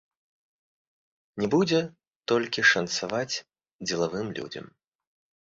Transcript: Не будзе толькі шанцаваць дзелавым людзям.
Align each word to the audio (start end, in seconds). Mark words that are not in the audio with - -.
Не 1.43 1.47
будзе 1.55 1.79
толькі 2.31 2.65
шанцаваць 2.71 3.35
дзелавым 3.87 4.27
людзям. 4.41 4.65